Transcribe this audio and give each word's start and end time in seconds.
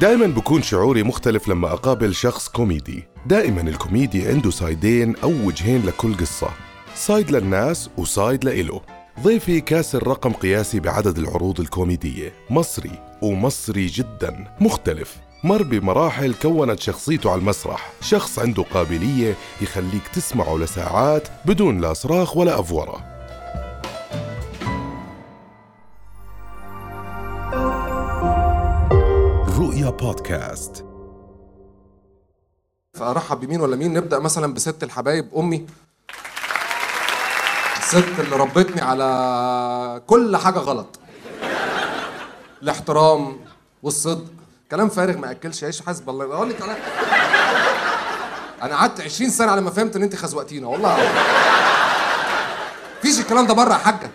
دائما 0.00 0.26
بكون 0.26 0.62
شعوري 0.62 1.02
مختلف 1.02 1.48
لما 1.48 1.72
أقابل 1.72 2.14
شخص 2.14 2.48
كوميدي. 2.48 3.04
دائما 3.26 3.60
الكوميدي 3.60 4.28
عنده 4.28 4.50
سايدين 4.50 5.16
أو 5.16 5.30
وجهين 5.30 5.86
لكل 5.86 6.16
قصة. 6.16 6.48
side 6.94 7.30
للناس 7.30 7.90
و 7.96 8.06
side 8.06 8.44
لإله. 8.44 8.80
ضيفي 9.22 9.60
كاسر 9.60 10.06
رقم 10.06 10.32
قياسي 10.32 10.80
بعدد 10.80 11.18
العروض 11.18 11.60
الكوميدية. 11.60 12.32
مصري 12.50 12.90
ومصري 13.22 13.86
جدا. 13.86 14.56
مختلف. 14.60 15.16
مر 15.44 15.62
بمراحل 15.62 16.34
كونت 16.42 16.80
شخصيته 16.80 17.30
على 17.30 17.40
المسرح. 17.40 17.92
شخص 18.00 18.38
عنده 18.38 18.62
قابلية 18.62 19.34
يخليك 19.62 20.08
تسمعه 20.14 20.56
لساعات 20.56 21.28
بدون 21.44 21.80
لا 21.80 21.92
صراخ 21.92 22.36
ولا 22.36 22.60
أفورة. 22.60 23.15
رؤيا 29.76 29.90
بودكاست. 29.90 30.84
فأرحب 32.94 33.40
بمين 33.40 33.60
ولا 33.60 33.76
مين؟ 33.76 33.92
نبدأ 33.94 34.18
مثلا 34.18 34.54
بست 34.54 34.82
الحبايب. 34.82 35.28
أمي. 35.36 35.66
الست 37.78 38.04
اللي 38.18 38.36
ربتني 38.36 38.80
على 38.80 40.02
كل 40.06 40.36
حاجة 40.36 40.58
غلط. 40.58 40.98
الاحترام 42.62 43.36
والصدق. 43.82 44.24
كلام 44.70 44.88
فارغ 44.88 45.16
ما 45.18 45.30
اكلش 45.30 45.64
عيش 45.64 45.82
حسب 45.82 46.10
الله. 46.10 46.24
أقول 46.34 46.50
لك 46.50 46.56
كلام 46.56 46.76
أنا 48.62 48.74
قعدت 48.76 49.00
20 49.00 49.30
سنة 49.30 49.52
على 49.52 49.60
ما 49.60 49.70
فهمت 49.70 49.96
إن 49.96 50.02
أنت 50.02 50.16
خزوقتينا. 50.16 50.66
والله 50.68 50.96
فيش 53.02 53.20
الكلام 53.20 53.46
ده 53.46 53.54
بره 53.54 53.72
يا 53.72 53.78
حاجة. 53.78 54.10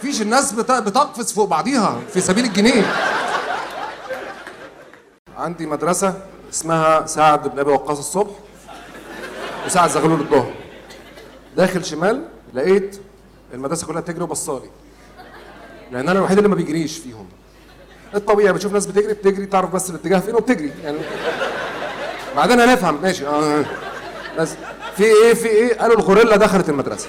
فيش 0.00 0.22
الناس 0.22 0.52
بت- 0.52 0.70
بتقفز 0.70 1.32
فوق 1.32 1.48
بعضيها 1.48 2.00
في 2.12 2.20
سبيل 2.20 2.44
الجنيه. 2.44 3.15
عندي 5.36 5.66
مدرسة 5.66 6.14
اسمها 6.52 7.06
سعد 7.06 7.48
بن 7.48 7.58
أبي 7.58 7.70
وقاص 7.70 7.98
الصبح 7.98 8.30
وسعد 9.66 9.90
زغلول 9.90 10.20
الظهر 10.20 10.52
داخل 11.56 11.84
شمال 11.84 12.22
لقيت 12.54 13.00
المدرسة 13.54 13.86
كلها 13.86 14.00
بتجري 14.00 14.22
وبصالي 14.24 14.70
لأن 15.92 16.08
أنا 16.08 16.18
الوحيد 16.18 16.36
اللي 16.36 16.48
ما 16.48 16.54
بيجريش 16.54 16.98
فيهم. 16.98 17.26
الطبيعي 18.14 18.52
بتشوف 18.52 18.72
ناس 18.72 18.86
بتجري 18.86 19.12
بتجري 19.14 19.46
تعرف 19.46 19.74
بس 19.74 19.90
الاتجاه 19.90 20.18
فين 20.18 20.34
وبتجري 20.34 20.72
يعني. 20.84 20.98
بعدين 22.36 22.60
هنفهم 22.60 23.02
ماشي. 23.02 23.26
آه. 23.26 23.64
بس 24.38 24.54
في 24.96 25.04
إيه 25.04 25.34
في 25.34 25.48
إيه؟ 25.48 25.78
قالوا 25.78 25.96
الغوريلا 25.96 26.36
دخلت 26.36 26.68
المدرسة. 26.68 27.08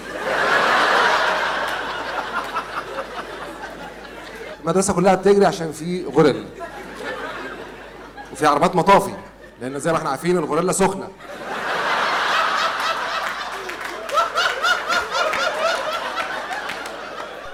المدرسة 4.61 4.94
كلها 4.94 5.16
بتجري 5.16 5.45
عشان 5.45 5.72
في 5.72 6.05
غوريلا. 6.05 6.45
وفي 8.38 8.45
عربات 8.45 8.75
مطافي 8.75 9.13
لأن 9.61 9.80
زي 9.80 9.91
ما 9.91 9.97
إحنا 9.97 10.09
عارفين 10.09 10.38
الغوريلا 10.38 10.71
سخنة. 10.71 11.07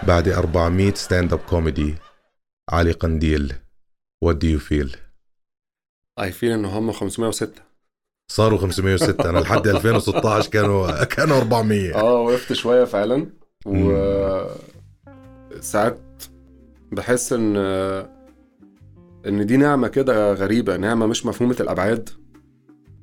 بعد 0.08 0.28
400 0.28 0.94
stand-up 0.94 1.40
comedy 1.40 1.96
علي 2.70 2.92
قنديل 2.92 3.54
what 4.26 4.34
do 4.34 4.48
you 4.58 4.60
feel 4.72 4.98
I 6.20 6.32
feel 6.32 6.52
إن 6.52 6.66
هم 6.66 6.92
506 6.92 7.48
صاروا 8.32 8.60
506 8.60 9.30
أنا 9.30 9.40
لحد 9.40 9.68
2016 9.68 10.50
كانوا 10.50 11.04
كانوا 11.04 11.38
400 11.38 11.96
آه 11.96 12.14
وقفت 12.14 12.54
شوية 12.54 12.84
فعلا. 12.86 13.30
و 13.66 13.92
ساعات 15.60 16.00
بحس 16.92 17.34
إن 17.34 17.56
إن 19.28 19.46
دي 19.46 19.58
نعمة 19.58 19.88
كده 19.88 20.34
غريبة 20.34 20.78
نعمة 20.78 21.06
مش 21.06 21.26
مفهومة 21.26 21.56
الأبعاد. 21.60 22.10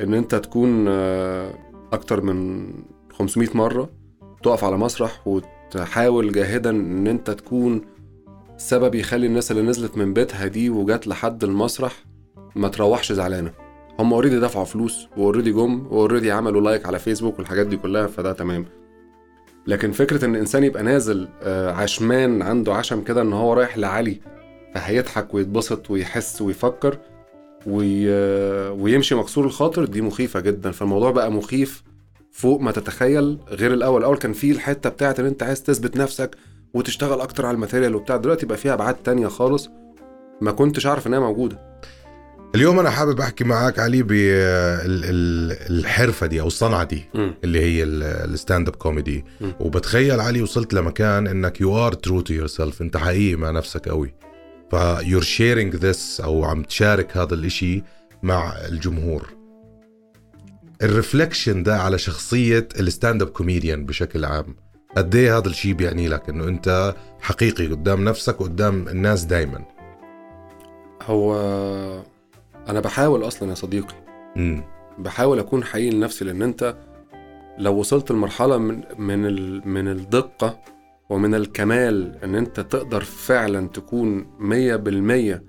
إن 0.01 0.15
أنت 0.15 0.35
تكون 0.35 0.85
آه، 0.89 1.55
أكتر 1.93 2.21
من 2.21 2.67
500 3.13 3.49
مرة 3.55 3.91
تقف 4.43 4.65
على 4.65 4.77
مسرح 4.77 5.29
وتحاول 5.29 6.33
جاهدا 6.33 6.71
إن 6.71 7.07
أنت 7.07 7.31
تكون 7.31 7.81
سبب 8.57 8.95
يخلي 8.95 9.27
الناس 9.27 9.51
اللي 9.51 9.63
نزلت 9.63 9.97
من 9.97 10.13
بيتها 10.15 10.47
دي 10.47 10.71
وجات 10.71 11.07
لحد 11.07 11.45
المسرح 11.45 12.05
ما 12.57 12.69
تروحش 12.69 13.13
زعلانة. 13.13 13.53
هم 13.99 14.13
already 14.13 14.41
دفعوا 14.41 14.65
فلوس 14.65 15.07
و 15.17 15.21
already 15.21 15.53
جم 15.53 15.87
و 15.91 15.96
already 15.96 16.33
عملوا 16.33 16.61
like 16.61 16.87
على 16.87 16.99
فيسبوك 16.99 17.39
والحاجات 17.39 17.67
دي 17.67 17.77
كلها 17.77 18.07
فده 18.07 18.33
تمام. 18.33 18.65
لكن 19.67 19.93
فكرة 19.93 20.25
إن 20.25 20.35
الانسان 20.35 20.65
يبقى 20.65 20.83
نازل 20.83 21.29
آه، 21.43 21.73
عشمان 21.73 22.43
عنده 22.43 22.75
عشم 22.75 23.03
كده 23.03 23.23
إن 23.23 23.33
هو 23.33 23.53
رايح 23.53 23.79
لعلي 23.79 24.21
فهيضحك 24.75 25.35
ويتبسط 25.35 25.91
ويحس 25.91 26.43
ويفكر 26.43 26.99
وي... 27.67 28.11
ويمشي 28.71 29.15
مكسور 29.15 29.45
الخاطر 29.45 29.85
دي 29.85 30.03
مخيفة 30.03 30.41
جدا. 30.41 30.71
فالموضوع 30.71 31.11
بقى 31.11 31.33
مخيف 31.33 31.83
فوق 32.33 32.61
ما 32.61 32.73
تتخيل 32.73 33.39
غير 33.49 33.75
الأول. 33.75 34.01
الأول 34.01 34.17
كان 34.19 34.33
فيه 34.33 34.53
الحتة 34.53 34.91
بتاعت 34.91 35.21
إن 35.21 35.27
أنت 35.27 35.43
عايز 35.43 35.63
تثبت 35.63 35.97
نفسك 35.97 36.37
وتشتغل 36.75 37.21
أكتر 37.21 37.47
على 37.47 37.55
ال 37.55 37.59
material 37.59 37.95
وبتاع. 37.95 38.17
دلوقتي 38.17 38.47
بقى 38.47 38.59
فيها 38.59 38.75
أبعاد 38.75 38.95
تانية 38.95 39.27
خالص 39.27 39.69
ما 40.41 40.53
كنتش 40.53 40.87
أعرف 40.87 41.07
إنها 41.07 41.21
موجودة. 41.21 41.71
اليوم 42.55 42.79
أنا 42.79 42.91
حابب 42.91 43.21
أحكي 43.21 43.45
معك 43.45 43.79
علي 43.79 44.03
بالحرفه 45.73 46.27
دي 46.27 46.41
أو 46.41 46.47
الصنعة 46.47 46.85
دي 46.85 47.05
مم. 47.15 47.35
اللي 47.45 47.61
هي 47.61 47.83
ال 47.85 48.69
stand-up 48.69 48.77
comedy. 48.77 49.25
وبتخيل 49.61 50.21
علي 50.21 50.43
وصلت 50.43 50.75
لمكان 50.75 51.27
إنك 51.27 51.61
you 51.61 51.87
are 51.87 51.93
true 51.93 52.21
to 52.21 52.35
yourself 52.35 52.83
أنت 52.83 52.97
حقيقي 52.97 53.37
مع 53.37 53.51
نفسك 53.51 53.89
قوي 53.89 54.15
ف 54.71 54.78
you're 54.78 55.23
sharing 55.23 55.77
this 55.77 56.21
أو 56.21 56.45
عم 56.45 56.63
تشارك 56.63 57.17
هذا 57.17 57.35
الإشي 57.35 57.83
مع 58.23 58.53
الجمهور. 58.69 59.35
ال 60.83 60.90
reflection 60.90 61.63
ده 61.63 61.77
على 61.77 61.99
شخصية 61.99 62.69
ال 62.81 63.23
stand-up 63.23 63.29
comedian 63.29 63.87
بشكل 63.87 64.25
عام. 64.25 64.57
قد 64.97 65.15
إيه 65.15 65.39
هذا 65.39 65.49
الشيء 65.49 65.73
بيعني 65.73 66.09
لك؟ 66.09 66.29
إنه 66.29 66.45
أنت 66.45 66.95
حقيقي 67.21 67.67
قدام 67.67 68.05
نفسك 68.05 68.41
وقدام 68.41 68.89
الناس 68.89 69.25
دايما. 69.25 69.65
هو 71.03 71.35
أنا 72.69 72.81
بحاول 72.81 73.27
أصلا 73.27 73.51
يا 73.51 73.55
صديقي. 73.55 73.95
امم 74.37 74.65
بحاول 74.99 75.39
أكون 75.39 75.65
حقيقي 75.65 75.91
لنفسي 75.91 76.25
لأن 76.25 76.43
أنت 76.43 76.77
لو 77.59 77.75
وصلت 77.75 78.11
لمرحلة 78.11 78.59
من 78.59 78.83
من 78.99 79.27
ال 79.27 79.69
من 79.69 79.89
الدقة 79.89 80.59
ومن 81.11 81.35
الكمال 81.35 82.17
إن 82.25 82.35
أنت 82.35 82.61
تقدر 82.61 83.01
فعلا 83.05 83.69
تكون 83.69 84.27
مية 84.39 84.77
بالمية 84.77 85.43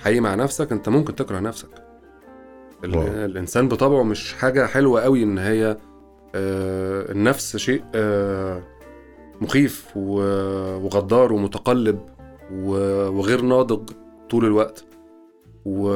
حقيقي 0.00 0.20
مع 0.20 0.34
نفسك 0.34 0.72
أنت 0.72 0.88
ممكن 0.88 1.14
تكره 1.14 1.38
نفسك 1.38 1.68
واو. 2.84 3.02
الإنسان 3.06 3.68
بطبعه 3.68 4.02
مش 4.02 4.32
حاجة 4.34 4.66
حلوة 4.66 5.00
قوي 5.02 5.22
إن 5.22 5.38
هي 5.38 5.76
آه 6.34 7.12
النفس 7.12 7.56
شيء 7.56 7.84
آه 7.94 8.62
مخيف 9.40 9.96
وغدار 9.96 11.32
ومتقلب 11.32 12.00
وغير 12.52 13.40
ناضج 13.42 13.90
طول 14.30 14.44
الوقت 14.44 14.84
و... 15.64 15.88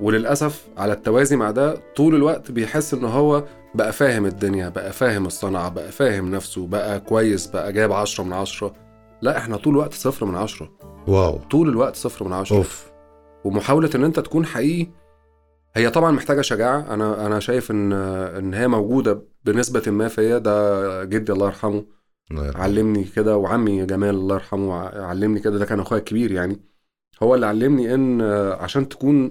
وللأسف 0.00 0.68
على 0.76 0.92
التوازي 0.92 1.36
مع 1.36 1.50
ده 1.50 1.74
طول 1.96 2.14
الوقت 2.14 2.50
بيحس 2.50 2.94
إن 2.94 3.04
هو 3.04 3.44
بقى 3.74 3.92
فاهم 3.92 4.26
الدنيا 4.26 4.68
بقى 4.68 4.92
فاهم 4.92 5.26
الصنعة 5.26 5.68
بقى 5.68 5.92
فاهم 5.92 6.30
نفسه 6.34 6.66
بقى 6.66 7.00
كويس 7.00 7.46
بقى 7.46 7.72
جايب 7.72 7.92
عشرة 7.92 8.24
من 8.24 8.32
عشرة. 8.32 8.72
لا 9.22 9.38
إحنا 9.38 9.56
طول 9.56 9.72
الوقت 9.74 9.94
صفر 9.94 10.26
من 10.26 10.34
عشرة. 10.36 10.70
واو. 11.06 11.38
طول 11.50 11.68
الوقت 11.68 11.96
صفر 11.96 12.24
من 12.24 12.32
عشرة. 12.32 12.56
أوف. 12.56 12.90
ومحاولة 13.44 13.90
إن 13.94 14.04
أنت 14.04 14.20
تكون 14.20 14.46
حقيقي 14.46 14.90
هي 15.74 15.90
طبعا 15.90 16.10
محتاجة 16.10 16.40
شجاعة. 16.40 16.94
أنا 16.94 17.26
أنا 17.26 17.40
شايف 17.40 17.70
إن 17.70 17.92
إن 17.92 18.54
هي 18.54 18.68
موجودة 18.68 19.22
بنسبة 19.44 19.90
ما 19.90 20.08
فيا. 20.08 20.38
ده 20.38 21.04
جدي 21.04 21.32
الله 21.32 21.46
يرحمه. 21.46 21.84
علمني 22.54 23.04
كده 23.04 23.36
وعمي 23.36 23.86
جمال 23.86 24.14
الله 24.14 24.34
يرحمه 24.34 24.74
علمني 24.82 25.40
كده. 25.40 25.58
ده 25.58 25.64
كان 25.66 25.80
أخويا 25.80 26.00
الكبير 26.00 26.32
يعني. 26.32 26.60
هو 27.22 27.34
اللي 27.34 27.46
علمني 27.46 27.94
إن 27.94 28.20
آه، 28.20 28.62
عشان 28.62 28.88
تكون 28.88 29.30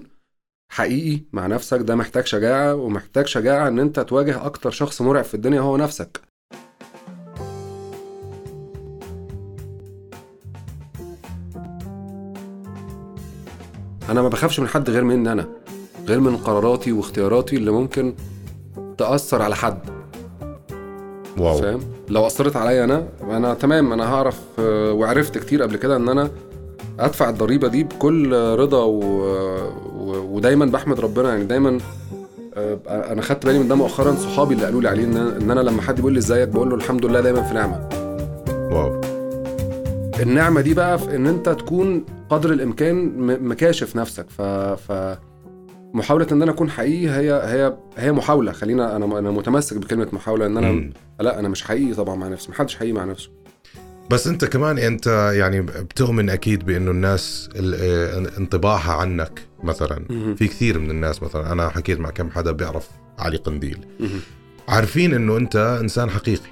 حقيقي 0.72 1.20
مع 1.32 1.46
نفسك 1.46 1.80
ده 1.80 1.94
محتاج 1.94 2.26
شجاعة 2.26 2.74
ومحتاج 2.74 3.26
شجاعة 3.26 3.68
إن 3.68 3.78
أنت 3.78 4.00
تواجه 4.00 4.46
أكتر 4.46 4.70
شخص 4.70 5.02
مرعب 5.02 5.24
في 5.24 5.34
الدنيا 5.34 5.60
هو 5.60 5.76
نفسك. 5.76 6.20
أنا 14.08 14.22
ما 14.22 14.28
بخافش 14.28 14.60
من 14.60 14.68
حد 14.68 14.90
غير 14.90 15.04
مني 15.04 15.32
أنا 15.32 15.48
غير 16.06 16.20
من 16.20 16.36
قراراتي 16.36 16.92
واختياراتي 16.92 17.56
اللي 17.56 17.70
ممكن 17.70 18.14
تأثر 18.98 19.42
على 19.42 19.56
حد. 19.56 19.78
واو. 21.38 21.58
فاهم؟ 21.58 21.80
لو 22.08 22.26
أثرت 22.26 22.56
عليا 22.56 22.84
أنا 22.84 23.08
أنا 23.22 23.54
تمام 23.54 23.92
أنا 23.92 24.14
هعرف 24.14 24.40
آه، 24.58 24.92
وعرفت 24.92 25.38
كتير 25.38 25.62
قبل 25.62 25.76
كده 25.76 25.96
إن 25.96 26.08
أنا 26.08 26.30
أدفع 27.00 27.28
الضريبة 27.30 27.68
دي 27.68 27.84
بكل 27.84 28.32
رضا 28.34 28.84
و... 28.84 29.00
و... 29.96 30.34
ودايما 30.36 30.66
بحمد 30.66 31.00
ربنا. 31.00 31.28
يعني 31.28 31.44
دايما 31.44 31.78
آه، 32.54 32.78
أنا 32.88 33.22
خدت 33.22 33.46
بالي 33.46 33.58
من 33.58 33.68
ده 33.68 33.74
مؤخرا. 33.74 34.14
صحابي 34.14 34.54
اللي 34.54 34.64
قالوا 34.64 34.80
لي 34.80 34.88
عليه 34.88 35.04
ان 35.04 35.16
إن 35.16 35.50
أنا 35.50 35.60
لما 35.60 35.82
حد 35.82 35.96
بيقول 35.96 36.12
لي 36.12 36.18
إزيك 36.18 36.48
بقول 36.48 36.68
له 36.70 36.74
الحمد 36.76 37.06
لله 37.06 37.20
دايما 37.20 37.42
في 37.42 37.54
نعمة. 37.54 37.88
واو. 38.72 39.00
النعمة 40.22 40.60
دي 40.60 40.74
بقى 40.74 40.98
في 40.98 41.16
إن 41.16 41.26
أنت 41.26 41.48
تكون 41.48 42.04
قدر 42.30 42.52
الإمكان 42.52 42.96
م- 42.96 43.50
مكاشف 43.50 43.96
نفسك. 43.96 44.26
ف, 44.30 44.42
ف 44.42 45.18
محاولة 45.94 46.26
إن 46.32 46.42
أنا 46.42 46.50
أكون 46.50 46.70
حقيقي 46.70 47.08
هي 47.10 47.32
هي 47.32 47.76
هي 47.96 48.12
محاولة. 48.12 48.52
خلينا 48.52 48.96
أنا 48.96 49.18
أنا 49.18 49.30
متمسك 49.30 49.76
بكلمة 49.76 50.08
محاولة 50.12 50.46
إن 50.46 50.56
أنا 50.56 50.72
مم. 50.72 50.92
لا 51.20 51.38
أنا 51.38 51.48
مش 51.48 51.62
حقيقي 51.64 51.94
طبعا 51.94 52.16
مع 52.16 52.28
نفسي 52.28 52.50
محدش 52.50 52.76
حقيقي 52.76 52.92
مع 52.92 53.04
نفسه. 53.04 53.30
بس 54.10 54.26
انت 54.26 54.44
كمان 54.44 54.78
انت 54.78 55.06
يعني 55.34 55.60
بتؤمن 55.60 56.30
أكيد 56.30 56.66
بانه 56.66 56.90
الناس 56.90 57.48
ال- 57.56 57.74
آه، 57.80 58.38
انطباعها 58.38 58.92
عنك 58.92 59.40
مثلا. 59.62 60.04
في 60.34 60.48
كثير 60.48 60.78
من 60.78 60.90
الناس 60.90 61.22
مثلا 61.22 61.52
أنا 61.52 61.68
حكيت 61.68 62.00
مع 62.00 62.10
كم 62.10 62.30
حدا 62.30 62.52
بيعرف 62.52 62.88
علي 63.18 63.36
قنديل. 63.36 63.78
عارفين 64.68 65.14
إنه 65.14 65.36
أنت 65.36 65.78
إنسان 65.82 66.10
حقيقي 66.10 66.50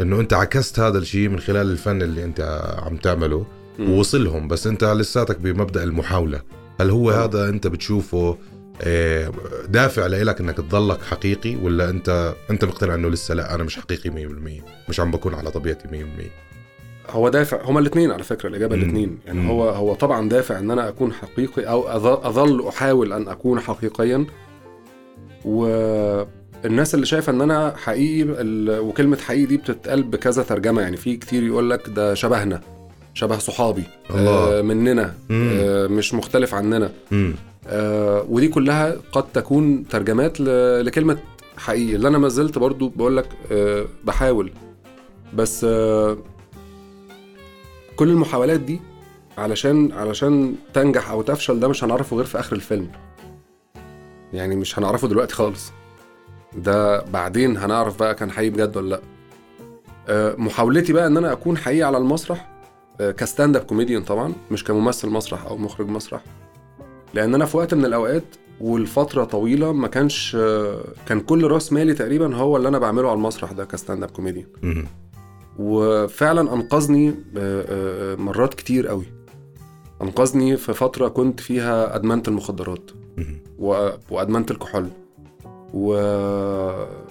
إنه 0.00 0.20
أنت 0.20 0.32
عكست 0.32 0.80
هذا 0.80 0.98
الشيء 0.98 1.28
من 1.28 1.40
خلال 1.40 1.70
الفن 1.70 2.02
اللي 2.02 2.24
أنت 2.24 2.62
عم 2.86 2.96
تعمله. 2.96 3.46
ووصلهم 3.80 4.48
بس 4.48 4.66
أنت 4.66 4.84
لساتك 4.84 5.38
بمبدأ 5.40 5.82
المحاولة 5.84 6.40
هل 6.80 6.90
هو. 6.90 7.10
هذا 7.10 7.48
أنت 7.48 7.66
بتشوفه 7.66 8.38
دافع 9.68 10.06
لك 10.06 10.40
إنك 10.40 10.56
تضلك 10.56 11.02
حقيقي 11.02 11.56
ولا 11.56 11.90
أنت 11.90 12.34
أنت 12.50 12.64
مقتنع 12.64 12.94
إنه 12.94 13.08
لسه 13.08 13.34
لأ 13.34 13.54
أنا 13.54 13.64
مش 13.64 13.76
حقيقي 13.76 14.10
100% 14.10 14.88
مش 14.88 15.00
عم 15.00 15.10
بكون 15.10 15.34
على 15.34 15.50
طبيعتي 15.50 15.88
100% 15.88 15.92
هو 17.10 17.28
دافع 17.28 17.62
هما 17.64 17.80
الاثنين 17.80 18.10
على 18.10 18.22
فكرة 18.22 18.48
الإجابة 18.48 18.76
مم. 18.76 18.82
الاثنين 18.82 19.18
يعني 19.26 19.40
مم. 19.40 19.48
هو 19.50 19.68
هو 19.68 19.94
طبعا 19.94 20.28
دافع 20.28 20.58
إن 20.58 20.70
أنا 20.70 20.88
أكون 20.88 21.12
حقيقي 21.12 21.62
أو 21.62 21.88
أظل 22.28 22.68
أحاول 22.68 23.12
أن 23.12 23.28
أكون 23.28 23.60
حقيقيا 23.60 24.26
والناس 25.44 26.94
اللي 26.94 27.06
شايفة 27.06 27.32
إن 27.32 27.40
أنا 27.40 27.74
حقيقي 27.76 28.26
وكلمة 28.80 29.16
حقيقي 29.16 29.46
دي 29.46 29.56
بتتقال 29.56 30.02
بكذا 30.02 30.42
ترجمة 30.42 30.82
يعني 30.82 30.96
في 30.96 31.16
كتير 31.16 31.42
يقول 31.42 31.70
لك 31.70 31.88
ده 31.88 32.14
شبهنا 32.14 32.60
شبه 33.14 33.38
صحابي 33.38 33.82
الله. 34.10 34.58
آه 34.58 34.62
مننا 34.62 35.14
مم. 35.28 35.50
آه 35.60 35.86
مش 35.86 36.14
مختلف 36.14 36.54
عننا 36.54 36.90
آه 37.12 37.32
ودي 38.28 38.48
كلها 38.48 38.96
قد 39.12 39.32
تكون 39.32 39.88
ترجمات 39.88 40.40
لكلمة 40.40 41.18
حقيقي 41.56 41.94
اللي 41.96 42.08
أنا 42.08 42.18
ما 42.18 42.28
زلت 42.28 42.58
برضو 42.58 42.88
بقول 42.88 43.16
لك 43.16 43.28
آه 43.52 43.84
بحاول. 44.04 44.52
بس 45.34 45.64
آه 45.68 46.18
كل 47.96 48.08
المحاولات 48.08 48.60
دي 48.60 48.80
علشان 49.38 49.92
علشان 49.92 50.54
تنجح 50.74 51.10
أو 51.10 51.22
تفشل 51.22 51.60
ده 51.60 51.68
مش 51.68 51.84
هنعرفه 51.84 52.16
غير 52.16 52.24
في 52.24 52.38
آخر 52.40 52.56
الفيلم. 52.56 52.90
يعني 54.32 54.56
مش 54.56 54.78
هنعرفه 54.78 55.08
دلوقتي 55.08 55.34
خالص. 55.34 55.72
ده 56.56 57.00
بعدين 57.00 57.56
هنعرف 57.56 57.98
بقى 57.98 58.14
كان 58.14 58.30
حقيقي 58.30 58.50
بجد 58.50 58.76
ولا 58.76 58.88
لأ. 58.88 59.00
آه، 60.08 60.34
محاولتي 60.38 60.92
بقى 60.92 61.06
إن 61.06 61.16
أنا 61.16 61.32
أكون 61.32 61.56
حقيقي 61.56 61.82
على 61.82 61.98
المسرح. 61.98 62.48
آه، 63.00 63.10
ك 63.10 63.56
stand-up 63.56 63.62
comedian 63.62 64.02
طبعا 64.02 64.32
مش 64.50 64.64
كممثل 64.64 65.08
مسرح 65.08 65.44
أو 65.46 65.56
مخرج 65.56 65.88
مسرح. 65.88 66.20
لأن 67.14 67.34
أنا 67.34 67.44
في 67.44 67.56
وقت 67.56 67.74
من 67.74 67.84
الاوقات 67.84 68.24
والفترة 68.60 69.24
طويله 69.24 69.72
ما 69.72 69.88
كانش 69.88 70.36
آه، 70.40 70.84
كان 71.06 71.20
كل 71.20 71.46
راس 71.46 71.72
مالي 71.72 71.94
تقريبا 71.94 72.36
هو 72.36 72.56
اللي 72.56 72.68
أنا 72.68 72.78
بعمله 72.78 73.08
على 73.08 73.16
المسرح 73.16 73.52
ده 73.52 73.64
ك 73.64 74.02
stand-up 74.02 74.10
comedian. 74.10 74.46
وفعلا 75.58 76.54
أنقذني 76.54 77.08
آه، 77.08 77.14
آه، 77.36 78.14
مرات 78.14 78.54
كتير 78.54 78.86
قوي. 78.86 79.04
أنقذني 80.02 80.56
في 80.56 80.74
فترة 80.74 81.08
كنت 81.08 81.40
فيها 81.40 81.96
أدمنت 81.96 82.28
المخدرات. 82.28 82.90
وأدمنت 84.10 84.50
الكحول. 84.50 84.88
و... 85.74 85.94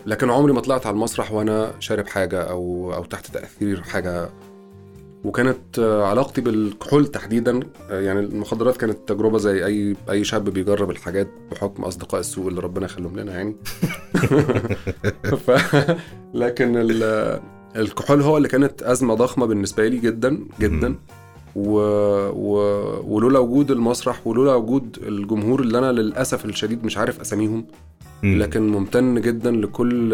لكن 0.06 0.30
عمري 0.30 0.54
ما 0.54 0.62
طلعت 0.62 0.86
على 0.86 0.94
المسرح 0.94 1.32
وأنا 1.32 1.72
شارب 1.80 2.08
حاجة 2.08 2.42
أو 2.42 2.94
أو 2.94 3.04
تحت 3.04 3.28
تأثير 3.28 3.82
حاجة 3.82 4.30
وكانت 5.24 5.80
آه، 5.80 6.04
علاقتي 6.06 6.42
بالكحول 6.42 7.08
تحديدا 7.08 7.60
آه، 7.90 8.00
يعني 8.00 8.20
المخدرات 8.20 8.78
كانت 8.78 8.98
تجربة 9.08 9.38
زي 9.38 9.66
أي 9.66 9.96
أي 10.10 10.24
شاب 10.24 10.50
بيجرب 10.50 10.92
الحاجات 10.92 11.28
بحكم 11.52 11.84
أصدقاء 11.84 12.20
السوء 12.20 12.48
اللي 12.48 12.62
ربنا 12.62 12.86
يخليهم 12.86 13.20
لنا 13.20 13.32
يعني 13.34 13.56
ف... 15.48 15.52
لكن 16.34 16.78
ال... 16.78 17.40
الكحول 17.76 18.22
هو 18.22 18.38
اللي 18.38 18.48
كانت 18.48 18.84
أزمة 18.84 19.14
ضخمة 19.14 19.46
بالنسبة 19.46 19.88
لي 19.88 19.98
جدا 19.98 20.40
جدا. 20.60 20.96
و... 21.56 21.80
و... 22.30 22.58
ولولا 23.16 23.40
وجود 23.40 23.72
المسرح 23.72 24.28
ولولا 24.28 24.56
وجود 24.56 24.98
الجمهور 25.08 25.62
اللي 25.62 25.78
أنا 25.78 25.92
للأسف 25.92 26.46
الشديد 26.46 26.86
مش 26.86 26.98
عارف 26.98 27.22
أساميهم. 27.22 27.66
لكن 28.24 28.68
ممتن 28.68 29.22
جدا 29.22 29.52
لكل 29.52 30.14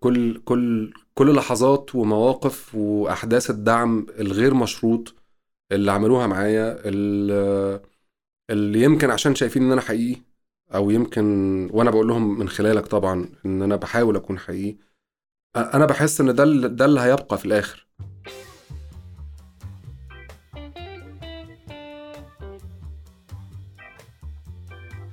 كل 0.00 0.40
كل 0.44 0.92
كل 1.18 1.34
لحظات 1.34 1.94
ومواقف 1.94 2.74
وأحداث 2.74 3.50
الدعم 3.50 4.06
الغير 4.18 4.54
مشروط 4.54 5.14
اللي 5.72 5.92
عملوها 5.92 6.26
معايا 6.26 6.78
اللي 8.50 8.82
يمكن 8.82 9.10
عشان 9.10 9.34
شايفين 9.34 9.62
إن 9.62 9.72
أنا 9.72 9.80
حقيقي 9.80 10.20
أو 10.74 10.90
يمكن 10.90 11.24
وأنا 11.72 11.90
بقول 11.90 12.08
لهم 12.08 12.38
من 12.38 12.48
خلالك 12.48 12.86
طبعا 12.86 13.28
إن 13.46 13.62
أنا 13.62 13.76
بحاول 13.76 14.16
أكون 14.16 14.38
حقيقي. 14.38 14.76
أنا 15.56 15.86
بحس 15.86 16.20
إن 16.20 16.34
ده 16.34 16.44
ده 16.68 16.84
اللي 16.84 17.00
هيبقى 17.00 17.38
في 17.38 17.44
الآخر. 17.46 17.86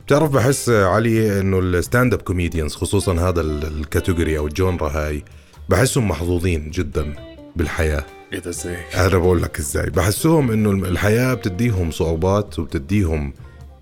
بتعرف 0.06 0.32
بحس 0.32 0.70
علي 0.70 1.40
إنه 1.40 1.60
ال 1.60 2.14
stand-up 2.14 2.22
comedians 2.22 2.76
خصوصا 2.76 3.14
هذا 3.14 3.42
ال- 3.42 3.66
ال 3.80 3.86
category 3.86 4.38
أو 4.38 4.48
ال 4.48 4.55
genre 4.55 4.90
هاي 4.90 5.24
بحسهم 5.70 6.08
محظوظين 6.08 6.72
جدا 6.72 7.14
بالحياة. 7.56 8.04
إيه 8.34 8.40
ده 8.40 8.50
إزاي؟ 8.50 8.78
أنا 8.96 9.18
بقول 9.18 9.42
لك 9.42 9.60
إزاي. 9.60 9.90
بحسهم 9.90 10.52
إنه 10.52 10.72
الحياة 10.72 11.34
بتديهم 11.34 11.92
صعوبات 11.92 12.60
وبتديهم 12.60 13.34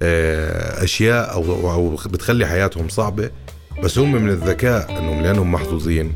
آه، 0.01 0.83
أشياء 0.83 1.33
أو 1.33 1.71
أو 1.71 1.95
بتخلي 1.95 2.45
حياتهم 2.47 2.89
صعبة 2.89 3.29
بس 3.83 3.97
هم 3.99 4.11
من 4.11 4.29
الذكاء 4.29 4.99
إنهم 4.99 5.21
لأنهم 5.21 5.51
محظوظين 5.51 6.13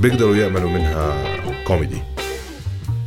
بيقدروا 0.00 0.36
يعملوا 0.36 0.70
منها 0.70 1.24
كوميدي. 1.64 2.02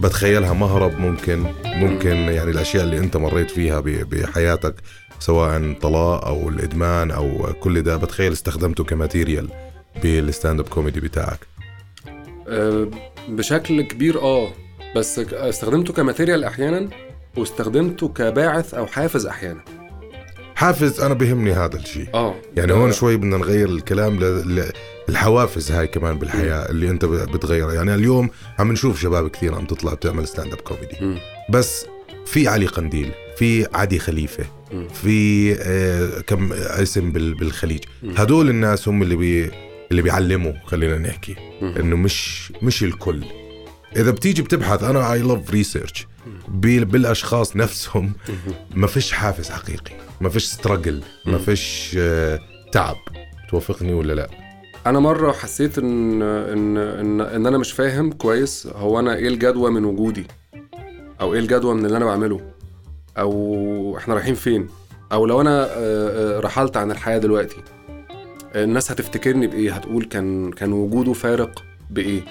بتخيلها 0.02 0.54
مهرب 0.54 1.00
ممكن 1.00 1.46
ممكن 1.66 2.16
يعني 2.16 2.52
الأشياء 2.52 2.84
اللي 2.84 2.98
أنت 2.98 3.18
مريت 3.18 3.52
فيها 3.52 3.80
بحياتك 3.86 4.76
سواء 5.20 5.74
طلاق 5.82 6.26
أو 6.26 6.50
الإدمان 6.50 7.12
أو 7.12 7.54
كل 7.60 7.82
ده 7.82 7.98
بتخيل 7.98 8.32
استخدمته 8.32 8.84
ك 8.84 8.91
material 8.91 9.50
بال 10.04 10.15
stand-up 10.15 10.60
comedy 10.60 11.00
بتاعك. 11.00 11.40
بشكل 13.30 13.82
كبير 13.82 14.22
آه 14.22 14.54
بس 14.96 15.20
استخدمته 15.20 15.94
ك 15.94 15.99
material 15.99 16.44
أحيانا 16.44 16.90
واستخدمته 17.38 18.08
كباعث 18.08 18.74
أو 18.74 18.86
حافز 18.86 19.26
أحيانا. 19.26 19.64
حافز 20.56 21.02
أنا 21.02 21.14
بيهمني 21.14 21.52
هذا 21.52 21.76
الشيء. 21.78 22.08
آه. 22.14 22.36
يعني 22.58 22.74
هون 22.74 22.92
شوي 22.92 23.18
بدنا 23.18 23.38
نغير 23.38 23.70
الكلام 23.70 24.20
ل... 24.20 24.56
ل... 24.56 24.72
الحوافز 25.10 25.72
هاي 25.72 25.88
كمان 25.88 26.20
بالحياة 26.20 26.70
اللي 26.70 26.90
أنت 26.90 27.06
بتغيرها. 27.06 27.74
يعني 27.74 27.96
اليوم 27.96 28.30
عم 28.60 28.72
نشوف 28.72 29.02
شباب 29.02 29.28
كثير 29.28 29.56
عم 29.56 29.66
تطلع 29.66 29.94
بتعمل 29.94 30.28
stand-up 30.28 30.62
comedy. 30.62 31.22
بس 31.50 31.86
في 32.26 32.48
علي 32.48 32.66
قنديل 32.66 33.12
في 33.38 33.68
عدي 33.74 34.00
خليفة 34.00 34.46
مم. 34.72 34.88
في 34.88 35.54
آه 35.62 36.22
كم 36.22 36.54
اسم 36.54 37.12
بال... 37.12 37.34
بالخليج. 37.34 37.84
مم. 38.04 38.14
هدول 38.18 38.50
الناس 38.50 38.88
هم 38.88 39.04
اللي 39.04 39.16
بي... 39.16 39.52
اللي 39.94 40.02
بيعلموا 40.02 40.54
خلينا 40.66 40.98
نحكي. 40.98 41.36
إنه 41.62 41.96
مش 41.96 42.52
مش 42.62 42.84
الكل. 42.84 43.24
إذا 43.96 44.12
بتيجي 44.12 44.42
بتبحث 44.42 44.84
أنا 44.84 45.14
I 45.14 45.22
love 45.22 45.52
research 45.52 46.08
بالأشخاص 46.48 47.56
نفسهم. 47.56 48.14
ما 48.76 48.88
فيش 48.88 49.12
حافز 49.12 49.50
حقيقي. 49.50 49.96
ما 50.22 50.30
فيش 50.30 50.46
struggle 50.46 51.04
ما. 51.26 51.38
فيش 51.38 51.96
آه، 52.00 52.40
تعب. 52.72 52.96
توافقني 53.50 53.94
ولا 53.94 54.14
لا؟ 54.14 54.30
أنا 54.88 55.00
مرة 55.00 55.32
حسيت 55.32 55.78
ان 55.78 56.22
ان 56.22 56.78
ان, 56.78 57.22
إن 57.22 57.48
أنا 57.48 57.58
مش 57.58 57.72
فاهم 57.72 58.12
كويس 58.12 58.68
هو 58.76 59.00
أنا 59.00 59.16
إيه 59.16 59.28
الجدوى 59.28 59.72
من 59.72 59.86
وجودي؟ 59.86 60.28
أو 61.22 61.34
إيه 61.34 61.40
الجدوى 61.40 61.74
من 61.76 61.86
اللي 61.86 61.98
أنا 61.98 62.06
بعمله؟ 62.06 62.42
أو 63.18 63.98
إحنا 63.98 64.14
رايحين 64.14 64.36
فين؟ 64.36 64.68
أو 65.12 65.26
لو 65.26 65.42
أنا 65.42 65.64
آه، 65.66 65.68
آه، 65.78 66.40
رحلت 66.40 66.78
عن 66.78 66.92
الحياة 66.92 67.18
دلوقتي 67.18 67.56
الناس 68.56 68.92
هتفتكرني 68.92 69.48
بإيه 69.48 69.72
هتقول 69.72 70.06
كان 70.06 70.52
كان 70.52 70.74
وجوده 70.74 71.14
فارق 71.14 71.64
بإيه. 71.92 72.22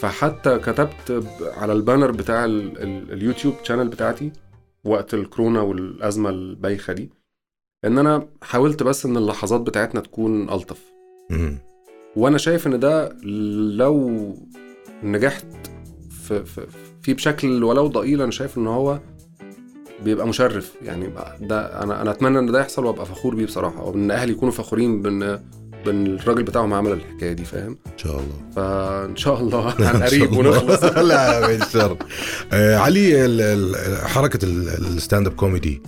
فحتى 0.00 0.58
كتبت 0.58 1.24
على 1.56 1.72
ال 1.72 1.77
banner 1.77 2.10
بتاع 2.10 2.44
ال- 2.44 2.78
ال- 2.82 3.12
ال 3.12 3.17
YouTube 3.17 3.54
channel 3.62 3.88
بتاعتي 3.88 4.32
وقت 4.84 5.14
الكورونا 5.14 5.60
والأزمة 5.60 6.30
البايخة 6.30 6.92
دي 6.92 7.10
إن 7.84 7.98
أنا 7.98 8.28
حاولت 8.42 8.82
بس 8.82 9.06
إن 9.06 9.16
اللحظات 9.16 9.60
بتاعتنا 9.60 10.00
تكون 10.00 10.50
ألطف. 10.50 10.82
وأنا 12.16 12.38
شايف 12.38 12.66
إن 12.66 12.80
ده 12.80 13.08
لو 13.76 14.34
نجحت 15.02 15.46
في, 16.10 16.44
في, 16.44 16.66
في 17.02 17.14
بشكل 17.14 17.64
ولو 17.64 17.86
ضئيل 17.86 18.22
أنا 18.22 18.30
شايف 18.30 18.58
إن 18.58 18.66
هو 18.66 18.98
بيبقى 20.04 20.28
مشرف 20.28 20.72
يعني 20.82 21.10
ده 21.40 21.82
أنا 21.82 22.02
أنا 22.02 22.10
أتمنى 22.10 22.38
إن 22.38 22.52
ده 22.52 22.60
يحصل 22.60 22.84
وأبقى 22.84 23.06
فخور 23.06 23.34
بيه 23.34 23.46
بصراحة 23.46 23.82
وان 23.84 24.10
أهلي 24.10 24.32
يكونوا 24.32 24.52
فخورين 24.54 25.02
بإن 25.02 25.38
الراجل 25.86 26.42
بتاعهم 26.42 26.74
عمل 26.74 26.92
الحكاية 26.92 27.32
دي 27.32 27.44
فاهم 27.44 27.78
إن 27.86 27.98
شاء 27.98 28.12
الله 28.12 28.52
فإن 28.56 29.16
شاء 29.16 29.40
الله 29.40 29.74
عن 29.88 30.02
قريب. 30.02 30.36
ونخلص 30.36 30.84
لا 31.10 31.46
بالشر 31.46 31.96
آه 32.52 32.76
علي 32.76 33.24
ال- 33.24 33.40
ال- 33.40 34.06
حركة 34.08 34.44
ال- 34.44 34.68
ال 34.68 35.26
stand-up 35.26 35.32
comedy. 35.34 35.82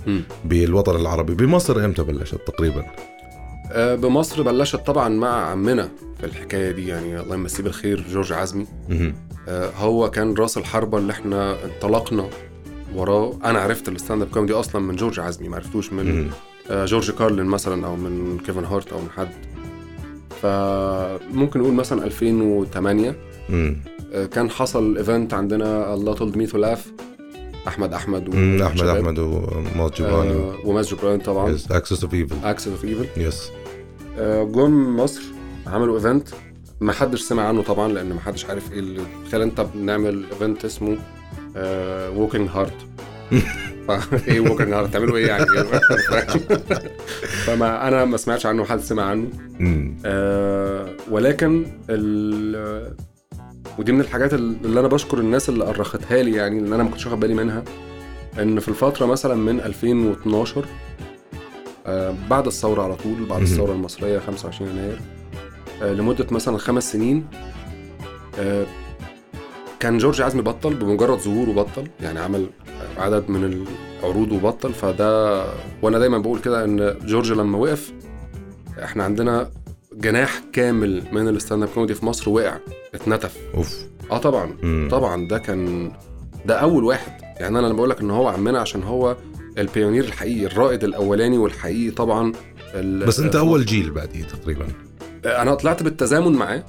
بالوطن 0.45 0.97
العربي 0.97 1.35
بمصر 1.35 1.85
إمتى 1.85 2.03
بلشت 2.03 2.35
تقريبا؟ 2.47 2.85
آه، 3.73 3.95
بمصر 3.95 4.43
بلشت 4.43 4.77
طبعا 4.77 5.09
مع 5.09 5.51
عمنا 5.51 5.89
في 6.21 6.27
الحكاية 6.27 6.71
دي 6.71 6.87
يعني 6.89 7.21
الله 7.21 7.35
يمسيه 7.35 7.63
بالخير 7.63 8.05
جورج 8.13 8.33
عزمي. 8.33 8.67
آه، 9.49 9.71
هو 9.79 10.11
كان 10.11 10.35
راس 10.35 10.59
الحربة 10.59 10.99
اللي 10.99 11.13
إحنا 11.13 11.57
انطلقنا 11.65 12.29
وراه. 12.95 13.39
أنا 13.45 13.59
عرفت 13.61 13.89
ال 13.89 14.23
stand-up 14.23 14.29
comedy 14.29 14.53
أصلا 14.53 14.81
من 14.83 14.97
جورج 14.97 15.21
عزمي 15.21 15.49
ما 15.49 15.57
عرفتوش 15.57 15.93
من. 15.93 16.31
آه، 16.71 16.85
جورج 16.85 17.11
كارلين 17.11 17.47
مثلا 17.47 17.87
أو 17.87 17.97
من 17.97 18.39
كيفن 18.47 18.65
هارت 18.65 18.93
أو 18.93 19.01
من 19.01 19.11
حد. 19.11 19.29
فممكن 20.43 21.61
نقول 21.61 21.75
مثلا 21.75 22.05
2008 22.05 23.17
مم. 23.49 23.77
آه، 24.13 24.27
كان 24.27 24.51
حصل 24.51 24.97
event 24.97 25.35
عندنا 25.35 25.95
Allah 25.95 26.15
told 26.15 26.37
me 26.37 26.47
to 26.47 26.59
laugh 26.59 26.93
أحمد 27.69 27.93
أحمد 27.95 28.29
احمد. 28.63 28.81
أحمد 28.89 29.19
وماز 29.19 29.91
جبراني 29.99 30.31
آه، 30.31 30.55
وماز 30.65 30.89
جبران 30.95 31.19
طبعا. 31.19 31.51
yes 31.51 31.71
Axis 31.73 32.05
of 32.05 32.15
Evil 32.15 32.37
Axis 32.45 32.69
of 32.69 32.85
Evil 32.85 33.07
yes 33.17 33.51
جم 34.55 34.97
مصر 34.97 35.23
عملوا 35.67 35.97
event 35.97 36.29
ما 36.81 36.93
حدش 36.93 37.21
سمع 37.23 37.43
عنه 37.49 37.63
طبعا 37.63 37.93
لأن 37.93 38.13
ما 38.13 38.21
حدش 38.21 38.45
عارف 38.47 38.73
إيه 38.73 38.79
اللي 38.79 39.03
تخيل 39.29 39.43
انت 39.43 39.61
بنعمل 39.75 40.25
event 40.33 40.65
اسمه 40.65 40.97
walking 41.57 42.49
heart 42.49 42.73
إيه 44.29 44.41
walking 44.41 44.73
heart 44.73 44.93
تعملوا 44.93 45.17
إيه 45.17 45.27
يعني؟ 45.27 45.47
فما 47.47 47.89
أنا 47.89 48.05
ما 48.05 48.17
سمعتش 48.17 48.47
عنه 48.47 48.65
حد 48.65 48.81
سمع 48.81 49.03
عنه. 49.05 49.29
آه، 50.05 50.89
ولكن 51.11 51.67
ال 51.91 52.95
ودي 53.79 53.93
من 53.93 54.01
الحاجات 54.01 54.35
اللي 54.35 54.81
أنا 54.81 54.89
بشكر 54.89 55.19
الناس 55.19 55.49
اللي 55.49 55.65
أرختها 55.65 56.23
لي 56.23 56.33
يعني 56.33 56.59
اللي 56.59 56.75
أنا 56.75 56.83
ما 56.83 56.91
كنتش 56.91 57.07
واخد 57.07 57.21
بالي 57.21 57.35
منها. 57.35 57.63
إن 58.39 58.61
في 58.61 58.69
الفترة 58.69 59.07
مثلا 59.07 59.35
من 59.35 59.61
2012 59.61 60.65
آه، 61.87 62.15
بعد 62.31 62.47
الثورة 62.47 62.83
على 62.83 62.97
طول 62.97 63.25
بعد. 63.25 63.43
الثورة 63.43 63.73
المصرية 63.73 64.19
25 64.19 64.71
يناير 64.71 65.01
آه، 65.83 65.93
لمدة 65.93 66.27
مثلا 66.31 66.59
خمس 66.59 66.93
سنين 66.93 67.27
آه، 68.39 68.67
كان 69.81 69.99
جورج 69.99 70.23
عزمي 70.23 70.43
بطل 70.43 70.75
بمجرد 70.75 71.19
ظهوره 71.19 71.53
بطل 71.53 71.89
يعني 72.01 72.19
عمل 72.19 72.47
عدد 72.99 73.31
من 73.31 73.65
العروض 74.03 74.33
وبطل 74.33 74.73
فده 74.73 75.45
وأنا 75.83 75.99
دايما 75.99 76.19
بقول 76.19 76.39
كده 76.41 76.65
إن 76.65 76.97
جورج 77.05 77.33
لما 77.33 77.59
وقف 77.59 77.93
إحنا 78.85 79.05
عندنا 79.05 79.51
جناح 79.95 80.41
كامل 80.53 81.03
من 81.13 81.29
ال 81.29 81.63
stand-up 81.63 81.69
comedy 81.69 81.95
في 81.95 82.07
مصر 82.07 82.31
وقع 82.31 82.57
اتنتف. 82.95 83.37
أوف. 83.55 83.85
آه 84.11 84.19
طبعا. 84.19 84.57
مم. 84.63 84.89
طبعا 84.91 85.29
ده 85.29 85.39
كان 85.39 85.93
ده 86.47 86.55
أول 86.59 86.85
واحد. 86.85 87.13
يعني 87.23 87.59
أنا 87.59 87.67
لما 87.67 87.77
بقول 87.77 87.91
لك 87.91 88.01
إن 88.01 88.11
هو 88.11 88.29
عمنا 88.29 88.61
عشان 88.61 88.83
هو 88.83 89.17
ال 89.59 89.64
pioneer 89.65 90.05
الحقيقي 90.05 90.47
الرائد 90.47 90.85
الأولاني 90.85 91.39
والحقيقي 91.39 91.91
طبعا 91.91 92.33
بس 92.75 93.21
أنت 93.21 93.37
أول 93.37 93.65
جيل 93.65 93.91
بعديه 93.91 94.25
تقريبا. 94.25 94.67
أنا 95.25 95.55
طلعت 95.55 95.83
بالتزامن 95.83 96.33
معاه. 96.33 96.63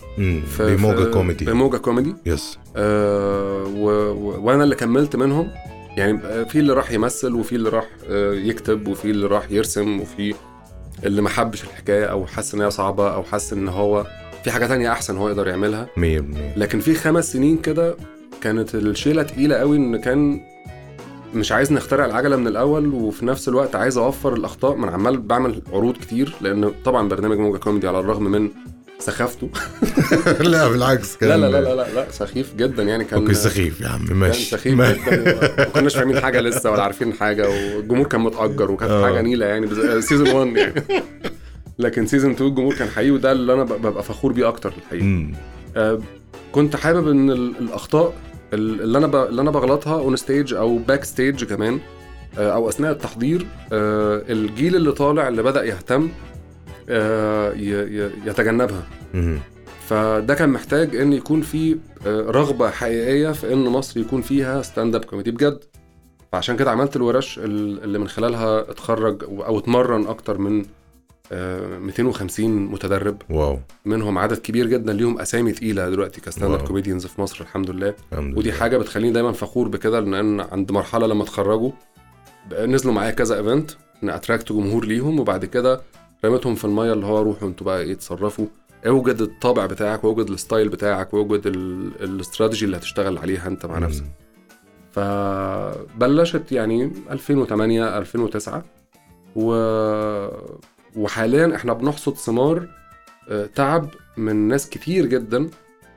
في 0.58 0.76
بموجة 0.76 1.04
في- 1.04 1.12
كوميدي. 1.12 1.46
بموجة 1.46 1.78
comedy. 1.78 2.16
yes. 2.26 2.58
آه 2.76 3.64
و... 3.76 3.90
و... 4.12 4.46
وأنا 4.48 4.64
اللي 4.64 4.76
كملت 4.76 5.16
منهم. 5.16 5.50
يعني 5.98 6.20
آه، 6.26 6.44
في 6.44 6.60
اللي 6.60 6.74
راح 6.74 6.92
يمثل 6.92 7.36
وفي 7.36 7.56
اللي 7.56 7.70
راح 7.70 7.86
آه، 8.10 8.34
يكتب 8.34 8.88
وفي 8.88 9.06
اللي 9.12 9.28
راح 9.28 9.52
يرسم 9.52 10.00
وفي 10.02 10.34
اللي 11.04 11.22
ما 11.22 11.30
حبش 11.30 11.64
الحكاية 11.64 12.06
أو 12.06 12.26
حس 12.28 12.54
إن 12.56 12.62
هي 12.62 12.72
صعبة 12.72 13.14
أو 13.14 13.24
حس 13.24 13.54
إن 13.54 13.68
هو 13.68 14.06
في 14.44 14.52
حاجة 14.52 14.66
تانية 14.68 14.92
أحسن 14.92 15.18
هو 15.18 15.30
يقدر 15.30 15.48
يعملها. 15.48 15.88
100% 15.98 16.00
لكن 16.58 16.80
في 16.80 16.94
خمس 16.94 17.32
سنين 17.34 17.58
كده 17.58 17.96
كانت 18.42 18.76
الشيلة 18.76 19.24
تقيلة 19.24 19.56
قوي 19.56 19.78
إن 19.78 19.98
كان 20.02 20.42
مش 21.34 21.52
عايز 21.52 21.72
نخترع 21.72 22.06
العجلة 22.06 22.36
من 22.36 22.48
الأول 22.48 22.88
وفي 22.88 23.26
نفس 23.26 23.48
الوقت 23.48 23.76
عايز 23.76 23.98
أوفر 23.98 24.34
الأخطاء. 24.34 24.76
ما 24.76 24.84
أنا 24.86 24.92
عمال 24.92 25.18
بعمل 25.22 25.62
عروض 25.74 25.98
كتير 25.98 26.34
لأن 26.42 26.72
طبعا 26.86 27.08
برنامج 27.10 27.38
موجة 27.38 27.58
كوميدي 27.58 27.88
على 27.88 28.00
الرغم 28.00 28.24
من 28.24 28.50
سخافته. 29.00 29.50
لا 30.52 30.68
بالعكس 30.70 31.18
كان 31.18 31.30
لا 31.30 31.36
لا 31.36 31.62
لا 31.62 31.76
لا 31.76 31.94
لا, 31.94 32.12
سخيف 32.12 32.56
جدا 32.56 32.84
يعني 32.84 33.04
كان 33.04 33.20
okay 33.22 33.34
سخيف 33.34 33.82
يا 33.82 33.88
كان 34.08 34.16
ماشي. 34.18 34.50
سخيف 34.52 34.74
ما- 34.74 34.92
جدا 34.94 35.38
وما 35.58 35.64
كناش 35.64 35.96
فاهمين 35.96 36.20
حاجة 36.20 36.42
لسه 36.42 36.72
ولا 36.72 36.84
عارفين 36.84 37.14
حاجة 37.14 37.50
والجمهور 37.50 38.08
كان 38.08 38.22
متأجر 38.22 38.72
وكانت 38.72 38.92
آه. 38.92 39.06
حاجة 39.06 39.22
نيلة 39.22 39.46
يعني 39.46 39.68
season 40.02 40.30
1 40.32 40.58
يعني. 40.58 40.84
لكن 41.80 42.06
season 42.08 42.32
2 42.32 42.50
الجمهور 42.50 42.76
كان 42.76 42.88
حقيقي 42.90 43.12
وده 43.12 43.32
اللي 43.32 43.54
أنا 43.54 43.64
ببقى 43.64 44.04
فخور 44.04 44.32
بيه 44.34 44.48
أكتر 44.48 44.74
الحقيقة. 44.78 45.28
آه، 45.78 46.00
كنت 46.52 46.76
حابب 46.76 47.08
إن 47.08 47.30
ال- 47.32 47.54
الأخطاء 47.60 48.08
ال- 48.08 48.31
اللي 48.54 48.98
أنا 48.98 49.08
ب... 49.08 49.16
اللي 49.16 49.42
أنا 49.42 49.52
بغلطها 49.52 50.00
on 50.00 50.16
stage 50.16 50.54
أو 50.54 50.78
backstage 50.78 51.44
كمان 51.44 51.80
آه، 52.38 52.50
أو 52.54 52.70
أثناء 52.70 52.92
التحضير 52.92 53.46
آه، 53.74 54.24
الجيل 54.30 54.76
اللي 54.76 54.92
طالع 54.92 55.28
اللي 55.28 55.44
بدأ 55.44 55.64
يهتم 55.64 56.10
آه، 56.90 57.54
يتجنبها. 58.26 58.84
فده 59.90 60.34
كان 60.36 60.50
محتاج 60.50 60.96
إن 60.96 61.14
يكون 61.14 61.42
في 61.42 61.78
رغبة 62.08 62.70
حقيقية 62.70 63.32
في 63.32 63.54
إن 63.54 63.64
مصر 63.64 64.00
يكون 64.00 64.22
فيها 64.22 64.62
stand-up 64.62 65.06
comedy 65.06 65.32
بجد 65.32 65.64
فعشان 66.32 66.58
كده 66.58 66.72
عملت 66.72 66.96
الورش 66.96 67.38
ال- 67.40 67.84
اللي 67.84 68.00
من 68.00 68.08
خلالها 68.08 68.60
اتخرج 68.72 69.24
أو 69.24 69.60
اتمرن 69.60 70.08
أكتر 70.08 70.38
من 70.38 70.66
250 71.32 72.52
متدرب 72.66 73.22
و 73.30 73.60
منهم 73.86 74.18
عدد 74.18 74.38
كبير 74.38 74.68
جدا 74.68 74.94
ليهم 74.94 75.20
أسامي 75.20 75.52
تقيلة 75.52 75.90
دلوقتي 75.90 76.22
ك 76.22 76.54
stand-up. 76.54 76.68
comedians 76.68 77.06
في 77.06 77.22
مصر 77.22 77.42
الحمد 77.42 77.70
لله 77.70 77.94
الحمد 78.14 78.38
ودي 78.38 78.50
لله. 78.50 78.60
حاجة 78.60 78.78
بتخليني 78.78 79.14
دايما 79.14 79.32
فخور 79.32 79.68
بكده 79.68 80.00
لأن 80.00 80.40
عند 80.40 80.72
مرحلة 80.72 81.08
لما 81.08 81.24
اتخرجوا 81.24 81.72
نزلوا 82.52 82.94
معايا 82.94 83.12
كذا 83.12 83.38
event 83.38 83.72
إن 84.04 84.10
attract 84.10 84.52
جمهور 84.52 84.86
ليهم 84.86 85.20
وبعد 85.20 85.46
كده 85.46 85.82
رميتهم 86.26 86.56
في 86.56 86.66
المية 86.66 86.94
اللي 86.94 87.06
هو 87.06 87.22
روحوا 87.22 87.48
أنتوا 87.48 87.66
بقى 87.66 87.82
إيه 87.82 87.94
تصرفوا 87.94 88.46
اوجد 88.88 89.22
الطابع 89.22 89.66
بتاعك 89.66 90.04
واوجد 90.04 90.30
ال 90.30 90.36
style 90.36 90.70
بتاعك 90.70 91.14
واوجد 91.14 91.48
ال- 91.48 92.04
الاستراتيجي 92.04 92.66
اللي 92.66 92.78
هتشتغل 92.78 93.18
عليها 93.18 93.48
انت 93.48 93.66
مع. 93.66 93.80
نفسك 93.80 94.04
فبلشت 94.92 96.52
يعني 96.52 96.92
2008 97.12 97.98
2009 97.98 98.64
و... 99.36 99.54
وحاليا 100.96 101.56
إحنا 101.56 101.74
بنحصد 101.74 102.16
ثمار 102.18 102.68
آه، 103.30 103.50
تعب 103.56 103.90
من 104.18 104.36
ناس 104.48 104.70
كتير 104.70 105.06
جدا 105.06 105.50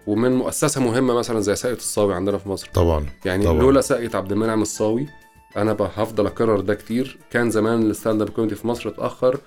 ومن 0.06 0.32
مؤسسة 0.32 0.80
مهمة 0.80 1.14
مثلا 1.14 1.40
زي 1.40 1.56
ساقية 1.56 1.76
الصاوي 1.76 2.14
عندنا 2.14 2.38
في 2.38 2.48
مصر. 2.48 2.70
طبعا 2.74 3.06
يعني 3.24 3.44
طبعاً. 3.44 3.60
لولا 3.60 3.80
ساقية 3.80 4.10
عبد 4.14 4.32
المنعم 4.32 4.62
الصاوي 4.62 5.06
أنا 5.56 5.76
هفضل 5.96 6.26
أكرر 6.26 6.60
ده 6.60 6.74
كتير. 6.74 7.18
كان 7.30 7.50
زمان 7.50 7.82
ال 7.90 8.22
stand-up 8.22 8.28
comedy 8.28 8.54
في 8.54 8.66
مصر 8.66 8.88
اتأخر 8.88 9.38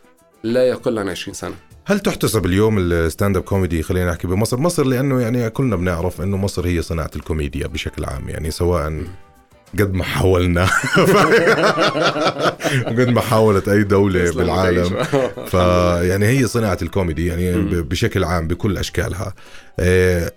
لا 0.44 0.68
يقل 0.68 1.00
عن 1.00 1.10
20 1.10 1.34
سنة. 1.34 1.54
هل 1.86 2.00
تحتسب 2.00 2.46
اليوم 2.46 2.78
ال 2.78 3.38
stand-up 3.38 3.44
comedy 3.44 3.84
خلينا 3.84 4.10
نحكي 4.12 4.28
بمصر؟ 4.28 4.58
مصر 4.60 4.86
لأنه 4.86 5.22
يعني 5.22 5.50
كلنا 5.50 5.76
بنعرف 5.76 6.22
إنه 6.22 6.38
مصر 6.38 6.68
هي 6.68 6.82
صناعة 6.82 7.12
الكوميديا 7.16 7.68
بشكل 7.68 8.06
عام 8.06 8.30
يعني 8.30 8.52
سواء 8.52 9.04
قد 9.80 9.94
ما 9.94 10.04
حاولنا. 10.04 10.66
قد 12.88 13.10
ما 13.10 13.22
حاولت 13.22 13.68
أي 13.70 13.84
دولة 13.84 14.32
بالعالم. 14.32 15.04
فيعني 15.52 16.26
هي 16.26 16.48
صناعة 16.48 16.78
الكوميدي 16.82 17.26
يعني 17.28 17.56
بشكل 17.82 18.24
عام 18.24 18.48
بكل 18.48 18.78
أشكالها. 18.78 19.34
آه، 19.80 20.32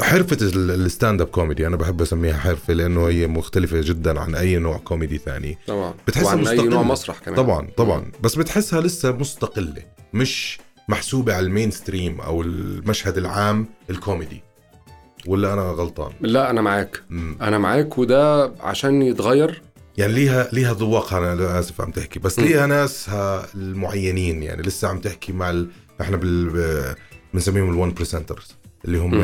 حرفة 0.00 0.36
ال- 0.42 0.70
ال 0.70 1.20
stand-up 1.20 1.26
comedy 1.26 1.66
أنا 1.66 1.76
بحب 1.76 2.02
أسميها 2.02 2.36
حرفة 2.36 2.74
لأنه 2.74 3.08
هي 3.08 3.26
مختلفة 3.26 3.80
جدا 3.80 4.20
عن 4.20 4.34
أي 4.34 4.56
نوع 4.58 4.76
كوميدي 4.78 5.18
ثاني. 5.18 5.58
طبعا. 5.66 5.94
بتحسها 6.08 6.26
وعن 6.26 6.38
أي 6.38 6.42
مستقلة. 6.54 6.70
نوع 6.70 6.82
مسرح 6.82 7.18
كمان. 7.18 7.36
طبعا 7.36 7.68
طبعا. 7.76 8.10
بس 8.22 8.34
بتحسها 8.34 8.80
لسه 8.80 9.12
مستقلة 9.12 9.82
مش 10.14 10.58
محسوبة 10.88 11.34
على 11.34 11.46
ال 11.46 11.70
mainstream 11.70 12.20
أو 12.20 12.42
المشهد 12.42 13.18
العام 13.18 13.66
الكوميدي. 13.90 14.42
ولا 15.26 15.52
أنا 15.52 15.62
غلطان؟ 15.62 16.12
لا 16.20 16.50
أنا 16.50 16.60
معاك. 16.62 17.02
مم. 17.10 17.36
أنا 17.40 17.58
معاك 17.58 17.98
وده 17.98 18.52
عشان 18.60 19.02
يتغير. 19.02 19.62
يعني 19.96 20.12
ليها 20.12 20.48
ليها 20.52 20.72
ذواقها 20.74 21.32
أنا 21.32 21.58
اسف 21.58 21.80
عم 21.80 21.90
تحكي. 21.90 22.18
بس 22.18 22.38
ليها 22.38 22.66
ناسها 22.66 23.46
المعينين 23.54 24.42
يعني 24.42 24.62
لسه 24.62 24.88
عم 24.88 24.98
تحكي 24.98 25.32
مع 25.32 25.50
ال... 25.50 25.68
إحنا 26.00 26.16
بال 26.16 26.94
بنسميهم 27.34 27.70
ال 27.70 27.75
one 27.75 27.92
percenters 27.94 28.56
اللي 28.84 28.98
هم. 28.98 29.14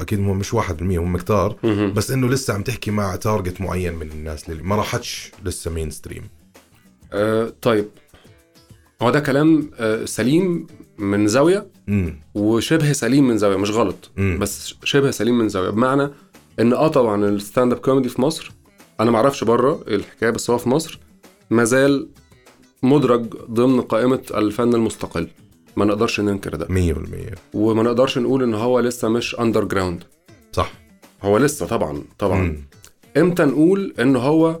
أكيد 0.00 0.18
هم 0.18 0.38
مش 0.38 0.54
1% 0.54 0.58
هم 0.80 1.16
كتار. 1.16 1.56
بس 1.94 2.10
إنه 2.10 2.28
لسه 2.28 2.54
عم 2.54 2.62
تحكي 2.62 2.90
مع 2.90 3.16
target 3.16 3.60
معين 3.60 3.94
من 3.94 4.10
الناس 4.10 4.48
اللي 4.48 4.62
ما 4.62 4.76
راحتش 4.76 5.32
لسه 5.44 5.70
mainstream 5.70 6.22
آه 7.12 7.52
طيب. 7.62 7.88
هو 9.02 9.10
ده 9.10 9.20
كلام 9.20 9.70
آه 9.78 10.04
سليم؟ 10.04 10.66
من 11.02 11.26
زاوية 11.26 11.66
امم 11.88 12.20
وشبه 12.34 12.92
سليم 12.92 13.28
من 13.28 13.38
زاوية 13.38 13.56
مش 13.56 13.70
غلط 13.70 14.10
مم. 14.16 14.38
بس 14.40 14.74
شبه 14.84 15.10
سليم 15.10 15.38
من 15.38 15.48
زاوية. 15.48 15.70
بمعنى 15.70 16.08
إن 16.60 16.72
آه 16.72 16.88
طبعا 16.88 17.24
ال 17.28 17.72
stand-up 17.72 17.78
comedy 17.78 18.08
في 18.08 18.20
مصر 18.20 18.52
أنا 19.00 19.10
ما 19.10 19.16
أعرفش 19.16 19.44
بره 19.44 19.84
الحكاية 19.88 20.30
بس 20.30 20.50
هو 20.50 20.58
في 20.58 20.68
مصر 20.68 20.98
ما 21.50 21.64
زال 21.64 22.08
مدرج 22.82 23.26
ضمن 23.50 23.80
قائمة 23.80 24.20
الفن 24.34 24.74
المستقل. 24.74 25.28
ما 25.76 25.84
نقدرش 25.84 26.20
ننكر 26.20 26.54
ده. 26.56 26.66
100% 26.66 27.38
وما 27.54 27.82
نقدرش 27.82 28.18
نقول 28.18 28.42
إن 28.42 28.54
هو 28.54 28.80
لسه 28.80 29.08
مش 29.08 29.40
underground 29.40 30.04
صح. 30.52 30.72
هو 31.22 31.38
لسه 31.38 31.66
طبعا 31.66 32.02
طبعا. 32.18 32.42
مم. 32.42 32.56
إمتى 33.16 33.44
نقول 33.44 33.94
إن 34.00 34.16
هو 34.16 34.48
آه 34.50 34.58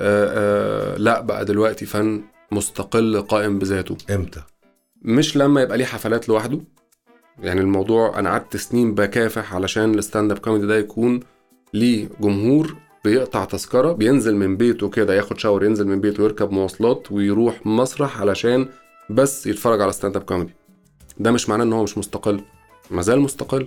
آه 0.00 0.96
لا 0.96 1.20
بقى 1.20 1.44
دلوقتي 1.44 1.86
فن 1.86 2.22
مستقل 2.52 3.22
قائم 3.22 3.58
بذاته؟ 3.58 3.96
إمتى؟ 4.10 4.42
مش 5.02 5.36
لما 5.36 5.62
يبقى 5.62 5.78
ليه 5.78 5.84
حفلات 5.84 6.28
لوحده. 6.28 6.60
يعني 7.38 7.60
الموضوع 7.60 8.18
أنا 8.18 8.30
قعدت 8.30 8.56
سنين 8.56 8.94
بكافح 8.94 9.54
علشان 9.54 9.94
ال 9.98 10.30
stand-up 10.30 10.38
comedy 10.38 10.66
ده 10.66 10.78
يكون 10.78 11.20
ليه 11.74 12.08
جمهور 12.20 12.76
بيقطع 13.04 13.44
تذكرة 13.44 13.92
بينزل 13.92 14.36
من 14.36 14.56
بيته 14.56 14.88
كده 14.88 15.14
ياخد 15.14 15.38
شاور 15.38 15.64
ينزل 15.64 15.86
من 15.86 16.00
بيته 16.00 16.22
ويركب 16.22 16.50
مواصلات 16.50 17.12
ويروح 17.12 17.66
مسرح 17.66 18.20
علشان 18.20 18.68
بس 19.10 19.46
يتفرج 19.46 19.80
على 19.80 19.92
stand-up 19.92 20.22
comedy. 20.22 20.54
ده 21.18 21.30
مش 21.32 21.48
معناه 21.48 21.64
إن 21.64 21.72
هو 21.72 21.82
مش 21.82 21.98
مستقل. 21.98 22.40
ما 22.90 23.02
زال 23.02 23.20
مستقل. 23.20 23.66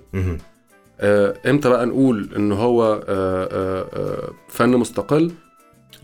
آه، 1.00 1.34
إمتى 1.50 1.70
بقى 1.70 1.86
نقول 1.86 2.30
إن 2.36 2.52
هو 2.52 2.84
آه، 2.84 3.00
آه، 3.10 3.90
آه، 3.94 4.32
فن 4.48 4.70
مستقل؟ 4.70 5.32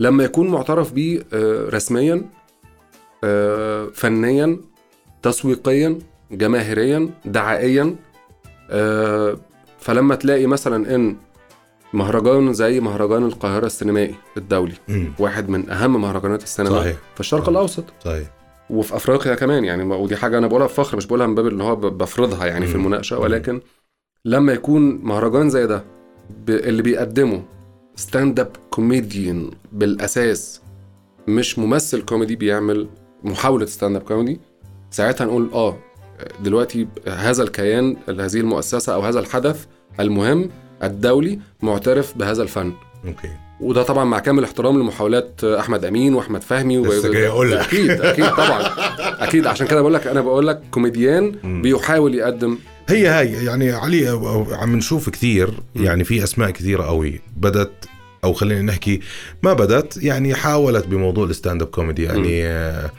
لما 0.00 0.24
يكون 0.24 0.48
معترف 0.48 0.92
بيه 0.92 1.22
آه، 1.32 1.68
رسميا 1.68 2.24
آه، 3.24 3.86
فنيا 3.94 4.60
تسويقيا 5.22 5.98
جماهيريا 6.32 7.10
دعائيا 7.24 7.96
آه، 8.70 9.36
فلما 9.80 10.14
تلاقي 10.14 10.46
مثلا 10.46 10.94
إن 10.94 11.16
مهرجان 11.92 12.52
زي 12.52 12.80
مهرجان 12.80 13.24
القاهرة 13.24 13.66
السينمائي 13.66 14.14
الدولي 14.36 14.74
مم. 14.88 15.12
واحد 15.18 15.48
من 15.48 15.70
أهم 15.70 16.00
مهرجانات 16.02 16.42
السينما 16.42 16.80
صحيح. 16.80 16.96
في 17.14 17.20
الشرق 17.20 17.40
صحيح. 17.40 17.48
الأوسط 17.48 17.84
صحيح 18.04 18.28
وفي 18.70 18.96
أفريقيا 18.96 19.34
كمان 19.34 19.64
يعني 19.64 19.82
ودي 19.82 20.16
حاجة 20.16 20.38
أنا 20.38 20.46
بقولها 20.46 20.66
بفخر 20.66 20.96
مش 20.96 21.06
بقولها 21.06 21.26
من 21.26 21.34
باب 21.34 21.46
إن 21.46 21.60
هو 21.60 21.76
بفرضها 21.76 22.46
يعني 22.46 22.66
في 22.66 22.74
مم. 22.74 22.80
المناقشة 22.80 23.18
ولكن 23.18 23.60
لما 24.24 24.52
يكون 24.52 24.82
مهرجان 25.02 25.50
زي 25.50 25.66
ده 25.66 25.84
اللي 26.48 26.82
بيقدمه 26.82 27.42
stand-up 27.96 28.50
comedian 28.70 29.50
بالأساس 29.72 30.60
مش 31.28 31.58
ممثل 31.58 32.02
كوميدي 32.02 32.36
بيعمل 32.36 32.88
محاولة 33.24 33.66
stand-up 33.66 34.02
comedy 34.02 34.40
ساعتها 34.90 35.24
نقول 35.24 35.50
آه 35.52 35.76
دلوقتي 36.44 36.86
هذا 37.08 37.42
الكيان 37.42 37.96
هذه 38.08 38.36
المؤسسة 38.36 38.94
أو 38.94 39.00
هذا 39.00 39.20
الحدث 39.20 39.64
المهم 40.00 40.50
الدولي 40.82 41.38
معترف 41.62 42.18
بهذا 42.18 42.42
الفن. 42.42 42.72
okay. 43.06 43.28
وده 43.60 43.82
طبعا 43.82 44.04
مع 44.04 44.18
كامل 44.18 44.44
احترام 44.44 44.78
لمحاولات 44.80 45.44
أحمد 45.44 45.84
أمين 45.84 46.14
وأحمد 46.14 46.42
فهمي 46.42 46.78
و- 46.78 46.84
لسه 46.86 47.12
جاي 47.12 47.28
أقول 47.28 47.50
لك. 47.52 47.58
أكيد 47.58 47.90
أكيد 47.90 48.26
طبعا. 48.30 48.62
أكيد 49.24 49.46
عشان 49.46 49.66
كده 49.66 49.80
بقول 49.80 49.94
لك 49.94 50.06
أنا 50.06 50.20
بقول 50.20 50.46
لك 50.46 50.62
كوميديان. 50.70 51.30
بيحاول 51.62 52.14
يقدم. 52.14 52.58
هي 52.88 53.06
هاي 53.06 53.32
يعني 53.44 53.72
علي 53.72 54.08
عم 54.52 54.76
نشوف 54.76 55.10
كثير 55.10 55.50
يعني 55.76 56.04
في 56.04 56.24
أسماء 56.24 56.50
كثيره 56.50 56.82
قوي 56.82 57.20
بدت 57.36 57.70
أو 58.24 58.32
خلينا 58.32 58.62
نحكي 58.62 59.00
ما 59.42 59.52
بدت 59.52 60.02
يعني 60.02 60.34
حاولت 60.34 60.86
بموضوع 60.86 61.24
ال 61.24 61.62
stand-up 61.62 61.68
comedy 61.68 62.02
يعني 62.02 62.46
آه، 62.46 62.90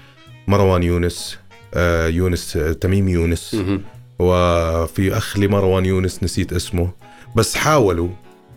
مروان 0.48 0.84
يونس 0.84 1.38
يونس 2.08 2.58
آه، 2.58 2.72
تميم 2.74 3.08
يونس. 3.08 3.56
وفي 4.20 5.18
أخ 5.18 5.40
لمروان 5.40 5.86
يونس 5.86 6.24
نسيت 6.24 6.54
اسمه 6.54 6.92
بس 7.36 7.56
حاولوا 7.56 8.10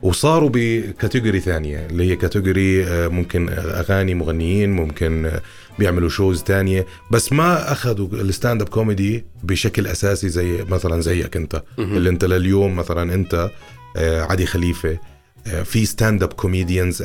وصاروا 0.03 0.51
ب 0.53 0.62
category 0.62 1.41
ثانية 1.41 1.87
اللي 1.87 2.11
هي 2.11 2.17
category 2.17 2.85
آه، 2.87 3.09
ممكن 3.09 3.49
أغاني 3.51 4.15
مغنيين 4.15 4.73
ممكن 4.73 5.27
آه، 5.27 5.41
بيعملوا 5.79 6.09
shows 6.09 6.43
تانية 6.43 6.87
بس 7.11 7.33
ما 7.33 7.73
أخذوا 7.73 8.09
ال 8.13 8.63
stand-up 8.63 8.69
comedy 8.69 9.25
بشكل 9.43 9.87
أساسي 9.87 10.29
زي 10.29 10.65
مثلا 10.69 11.01
زيك 11.01 11.37
أنت. 11.37 11.63
اللي 11.79 12.11
أنت 12.11 12.25
لليوم 12.25 12.77
مثلا 12.77 13.15
أنت 13.15 13.51
آه، 13.97 14.23
عدي 14.23 14.47
خليفة 14.47 14.99
آه، 15.47 15.63
في 15.63 15.85
stand-up 15.87 16.33
comedians 16.33 17.05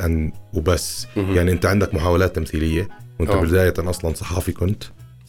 وبس. 0.52 1.06
يعني 1.16 1.52
أنت 1.52 1.66
عندك 1.66 1.94
محاولات 1.94 2.36
تمثيلية 2.36 2.88
وأنت 3.20 3.30
آه. 3.30 3.40
بداية 3.40 3.74
أصلا 3.78 4.14
صحافي 4.14 4.52
كنت 4.52 4.82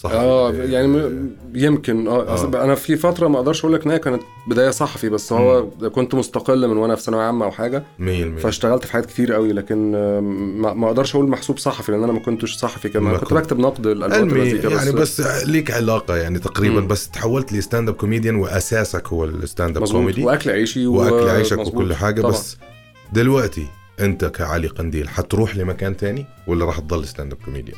صحفي 0.04 0.16
آه 0.18 0.52
يعني 0.54 1.12
يمكن 1.54 2.08
آه 2.08 2.34
أصل 2.34 2.56
أنا 2.56 2.76
في 2.76 2.96
فترة 2.96 3.28
ما 3.28 3.38
أقدرش 3.38 3.60
أقول 3.60 3.74
لك 3.74 3.86
إن 3.86 3.92
هي 3.92 4.00
كانت 4.00 4.22
بداية 4.48 4.70
صحفي 4.70 5.10
بس 5.10 5.34
هو 5.34 5.68
كنت 5.96 6.16
مستقل 6.16 6.68
من 6.68 6.78
وأنا 6.78 6.96
في 6.96 7.02
ثانوية 7.02 7.24
عامة 7.24 7.46
أو 7.46 7.52
حاجة 7.52 7.84
100% 8.00 8.02
فاشتغلت 8.40 8.86
في 8.86 8.92
حاجات 8.92 9.06
كتير 9.06 9.34
قوي 9.34 9.54
لكن 9.54 9.94
آه، 9.96 10.20
ما 10.20 10.74
ما 10.74 10.88
أقدرش 10.88 11.16
أقول 11.16 11.30
محسوب 11.30 11.58
صحفي 11.58 11.92
لأن 11.92 12.04
أنا 12.04 12.12
ما 12.14 12.20
كنتش 12.20 12.56
صحفي 12.56 12.88
ما 12.88 12.94
كمان 12.94 13.18
كنت. 13.18 13.34
بكتب 13.34 13.60
نقد 13.60 13.88
المزيكا 13.88 14.68
يعني 14.68 14.92
بس 14.92 15.22
ليك 15.46 15.72
علاقة 15.72 16.16
يعني 16.18 16.40
تقريبا 16.40 16.82
مم. 16.82 16.88
بس 16.88 17.10
تحولت 17.10 17.54
ل 17.54 17.90
stand-up 17.90 17.96
comedian 17.96 18.36
وأساسك 18.36 19.08
هو 19.08 19.26
ال 19.26 19.78
stand-up 19.78 19.88
comedy 19.88 20.24
وأكل 20.24 20.50
عيشي 20.50 20.88
و- 20.88 20.94
وأكل 20.96 21.30
عيشك 21.30 21.60
مظبوط. 21.60 21.76
وكل 21.76 21.94
حاجة 21.94 22.22
طبعاً. 22.22 22.32
بس 22.32 22.58
دلوقتي 23.14 23.68
أنت 24.00 24.26
كعلي 24.26 24.68
قنديل 24.68 25.10
حتروح 25.10 25.56
لمكان 25.58 25.98
تاني 25.98 26.26
ولا 26.48 26.66
راح 26.66 26.80
تضل 26.80 27.08
stand-up 27.08 27.38
comedian؟ 27.46 27.78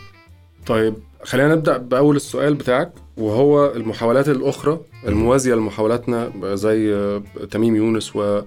طيب 0.65 0.93
خلينا 1.23 1.55
نبدأ 1.55 1.77
بأول 1.77 2.15
السؤال 2.15 2.53
بتاعك 2.53 2.91
وهو 3.17 3.71
المحاولات 3.71 4.29
الأخرى 4.29 4.79
الموازية 5.07 5.55
لمحاولاتنا 5.55 6.31
زي 6.55 6.93
آه، 6.95 7.23
تميم 7.51 7.75
يونس 7.75 8.15
و... 8.15 8.41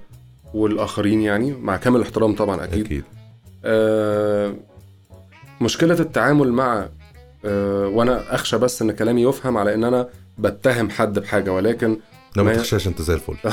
والآخرين 0.55 1.20
يعني 1.20 1.52
مع 1.52 1.76
كامل 1.76 1.96
الاحترام 1.96 2.35
طبعا 2.35 2.64
أكيد. 2.64 2.85
أكيد. 2.87 3.05
آه 3.64 4.55
مشكلة 5.61 6.00
التعامل 6.00 6.52
مع 6.52 6.88
آه 7.44 7.87
وأنا 7.88 8.35
أخشى 8.35 8.59
بس 8.59 8.83
إن 8.83 8.92
كلامي 8.92 9.22
يفهم 9.22 9.57
على 9.57 9.74
إن 9.74 9.85
أنا 9.85 10.09
بتهم 10.38 10.90
حد 10.90 11.18
بحاجة 11.18 11.52
ولكن 11.52 11.96
لا 12.37 12.42
ما 12.42 12.50
ما- 12.52 12.57
تخشاش 12.59 12.87
أنت 12.87 13.02
زي 13.02 13.14
الفل. 13.14 13.37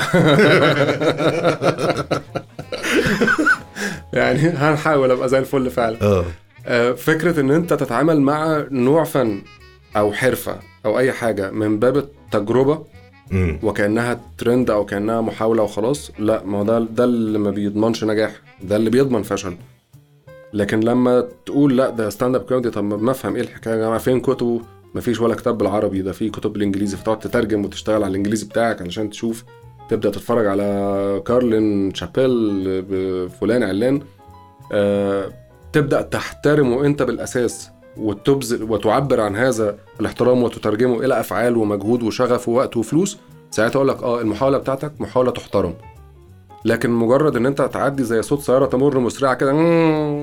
يعني 4.12 4.38
هنحاول 4.48 5.10
أبقى 5.10 5.28
زي 5.28 5.38
الفل 5.38 5.70
فعلا. 5.70 6.02
آه. 6.02 6.24
آه، 6.66 6.92
فكرة 6.92 7.40
إن 7.40 7.50
أنت 7.50 7.72
تتعامل 7.72 8.20
مع 8.20 8.64
نوع 8.70 9.04
فن 9.04 9.42
أو 9.96 10.12
حرفة 10.12 10.56
أو 10.86 10.98
أي 10.98 11.12
حاجة 11.12 11.50
من 11.50 11.78
باب 11.78 11.96
التجربة 11.96 12.84
امم 13.32 13.58
وكأنها 13.62 14.20
ترند 14.38 14.70
أو 14.70 14.84
كأنها 14.84 15.20
محاولة 15.20 15.62
وخلاص 15.62 16.10
لا 16.18 16.42
ما 16.44 16.58
هو 16.58 16.62
ده 16.64 16.78
ده 16.78 17.04
اللي 17.04 17.38
ما 17.38 17.50
بيضمنش 17.50 18.04
نجاح 18.04 18.32
ده 18.62 18.76
اللي 18.76 18.90
بيضمن 18.90 19.22
فشل. 19.22 19.56
لكن 20.52 20.80
لما 20.80 21.28
تقول 21.46 21.76
لا 21.76 21.90
ده 21.90 22.10
stand-up 22.10 22.40
comedy 22.42 22.70
طب 22.70 22.84
ما 23.02 23.10
أفهم 23.10 23.34
إيه 23.36 23.42
الحكاية 23.42 23.74
يا 23.74 23.78
جماعة؟ 23.80 23.98
فين 23.98 24.20
كتبه؟ 24.20 24.60
ما 24.94 25.00
فيش 25.00 25.20
ولا 25.20 25.34
كتاب 25.34 25.58
بالعربي 25.58 26.02
ده 26.02 26.12
في 26.12 26.30
كتب 26.30 26.52
بالإنجليزي 26.52 26.96
فتقعد 26.96 27.18
تترجم 27.18 27.64
وتشتغل 27.64 27.94
على 28.02 28.10
الإنجليزي 28.10 28.46
بتاعك 28.46 28.82
علشان 28.82 29.10
تشوف. 29.10 29.44
تبدأ 29.90 30.10
تتفرج 30.10 30.46
على 30.46 31.22
كارلين 31.26 31.94
شابيل 31.94 33.28
فلان 33.40 33.62
علان 33.62 34.00
آه 34.72 35.30
تبدأ 35.74 36.02
تحترمه 36.02 36.86
أنت 36.86 37.02
بالأساس 37.02 37.70
وتبذل 37.96 38.62
وتعبر 38.62 39.20
عن 39.20 39.36
هذا 39.36 39.76
الاحترام 40.00 40.42
وتترجمه 40.42 41.04
إلى 41.04 41.20
أفعال 41.20 41.56
ومجهود 41.56 42.02
وشغف 42.02 42.48
ووقت 42.48 42.76
وفلوس 42.76 43.18
ساعتها 43.50 43.76
أقول 43.76 43.88
لك 43.88 44.02
آه 44.02 44.20
المحاولة 44.20 44.58
بتاعتك 44.58 44.92
محاولة 45.00 45.30
تحترم. 45.30 45.74
لكن 46.64 46.90
مجرد 46.90 47.36
إن 47.36 47.46
أنت 47.46 47.62
تعدي 47.62 48.04
زي 48.04 48.22
صوت 48.22 48.40
سيارة 48.40 48.66
تمر 48.66 48.98
مسرعة 48.98 49.34
كده 49.34 49.52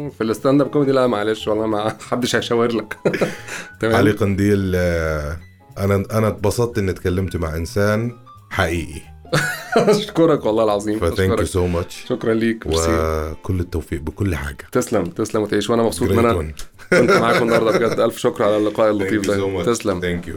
في 0.10 0.22
ال 0.22 0.62
stand-up 0.62 0.68
comedy 0.68 0.92
لا 0.92 1.08
معلش 1.08 1.48
والله 1.48 1.66
ما 1.66 1.96
حدش 2.10 2.36
هيشاور 2.36 2.72
لك. 2.72 2.98
تمام؟ 3.80 3.96
علي 3.96 4.12
قنديل 4.12 4.72
آه، 4.76 5.38
أنا 5.78 6.04
أنا 6.12 6.28
اتبسطت 6.28 6.78
إني 6.78 6.92
اتكلمت 6.92 7.36
مع 7.38 7.56
إنسان 7.56 8.12
حقيقي. 8.50 9.11
اشكرك 9.76 10.46
والله 10.46 10.64
العظيم. 10.64 11.00
ف 11.00 11.07
thank 11.07 11.40
you. 11.40 11.46
so 11.46 11.68
much 11.68 12.06
شكرا 12.10 12.34
ليك. 12.34 12.64
وكل 12.66 13.60
التوفيق 13.60 14.02
بكل 14.02 14.36
حاجة. 14.36 14.66
تسلم 14.72 15.06
تسلم 15.06 15.42
وتعيش. 15.42 15.70
وأنا 15.70 15.84
مبسوط 15.84 16.12
إن 16.12 16.20
أنا 16.20 16.54
كنت 16.92 17.12
معاكم 17.12 17.44
النهارده. 17.44 17.78
بجد 17.78 18.00
ألف 18.00 18.18
شكر 18.18 18.44
على 18.44 18.58
اللقاء 18.58 18.92
اللطيف 18.92 19.28
ده. 19.28 19.64
تسلم. 19.64 20.00
thank 20.00 20.28
you 20.28 20.36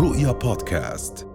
رؤيا 0.00 0.32
بودكاست. 0.32 1.25